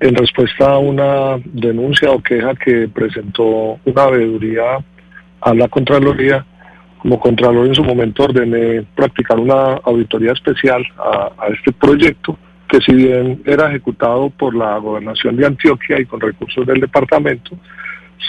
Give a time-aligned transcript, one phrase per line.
[0.00, 4.78] en respuesta a una denuncia o queja que presentó una veeduría
[5.40, 6.44] a la Contraloría,
[6.98, 12.36] como Contralor en su momento ordené practicar una auditoría especial a, a este proyecto,
[12.68, 17.56] que si bien era ejecutado por la Gobernación de Antioquia y con recursos del departamento,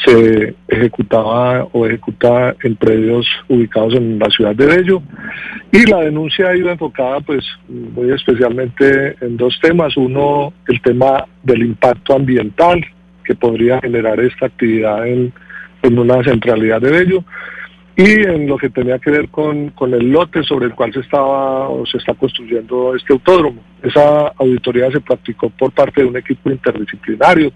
[0.06, 5.02] se ejecutaba o ejecuta en predios ubicados en la ciudad de Bello.
[5.72, 9.96] Y la denuncia ha ido enfocada pues muy especialmente en dos temas.
[9.98, 12.86] Uno, el tema del impacto ambiental
[13.24, 15.34] que podría generar esta actividad en,
[15.82, 17.24] en una centralidad de Bello
[17.98, 21.00] y en lo que tenía que ver con, con el lote sobre el cual se
[21.00, 23.62] estaba o se está construyendo este autódromo.
[23.82, 27.54] Esa auditoría se practicó por parte de un equipo interdisciplinario.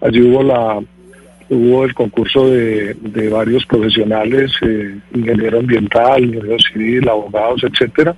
[0.00, 0.80] Allí hubo la
[1.50, 8.14] hubo el concurso de, de varios profesionales, eh, ingeniero ambiental, ingeniero civil, abogados, etcétera,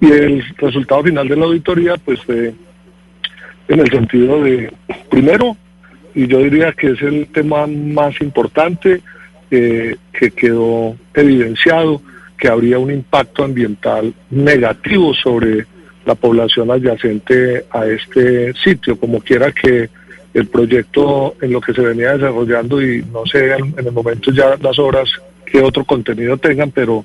[0.00, 2.54] y el resultado final de la auditoría pues fue
[3.68, 4.72] en el sentido de,
[5.10, 5.56] primero,
[6.14, 9.00] y yo diría que es el tema más importante,
[9.50, 12.00] eh, que quedó evidenciado
[12.38, 15.66] que habría un impacto ambiental negativo sobre
[16.06, 19.90] la población adyacente a este sitio, como quiera que
[20.34, 24.56] el proyecto en lo que se venía desarrollando y no sé en, el momento ya
[24.60, 25.10] las obras
[25.44, 27.04] que otro contenido tengan, pero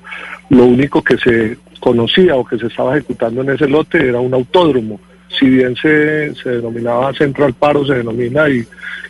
[0.50, 4.34] lo único que se conocía o que se estaba ejecutando en ese lote era un
[4.34, 5.00] autódromo.
[5.28, 8.64] Si bien se, se denominaba Central Paro, se denomina y,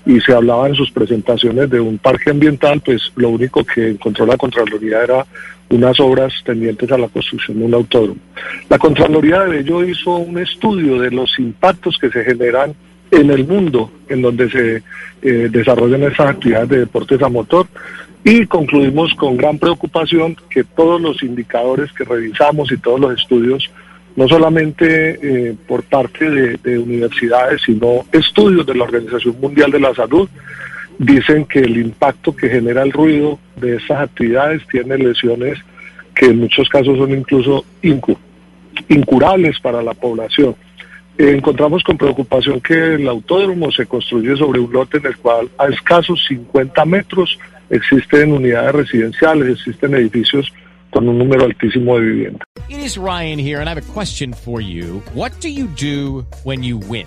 [0.06, 4.24] y se hablaba en sus presentaciones de un parque ambiental, pues lo único que encontró
[4.24, 5.26] la Contraloría era
[5.68, 8.20] unas obras tendientes a la construcción de un autódromo.
[8.70, 12.74] La Contraloría de Bello hizo un estudio de los impactos que se generan
[13.16, 14.82] en el mundo en donde se
[15.22, 17.66] eh, desarrollan esas actividades de deportes a motor
[18.24, 23.70] y concluimos con gran preocupación que todos los indicadores que revisamos y todos los estudios,
[24.16, 29.80] no solamente eh, por parte de, de universidades, sino estudios de la Organización Mundial de
[29.80, 30.28] la Salud,
[30.98, 35.58] dicen que el impacto que genera el ruido de estas actividades tiene lesiones
[36.14, 38.16] que en muchos casos son incluso incu-
[38.88, 40.56] incurables para la población.
[41.18, 45.66] Encontramos con preocupación que el autódromo se construye sobre un lote en el cual a
[45.68, 47.38] escasos 50 metros
[47.70, 50.52] existen unidades residenciales, existen edificios
[50.90, 52.42] con un número altísimo de viviendas.
[52.68, 55.02] It is Ryan here, and I have a question for you.
[55.14, 57.06] What do you do when you win?